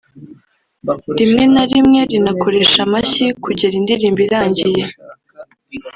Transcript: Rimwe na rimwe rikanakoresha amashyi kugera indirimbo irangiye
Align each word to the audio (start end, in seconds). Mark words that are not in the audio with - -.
Rimwe 1.19 1.43
na 1.53 1.63
rimwe 1.71 1.99
rikanakoresha 2.09 2.79
amashyi 2.87 3.25
kugera 3.43 3.73
indirimbo 3.77 4.19
irangiye 4.27 4.83